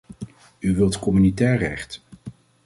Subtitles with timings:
[0.59, 2.01] U wilt communautair recht.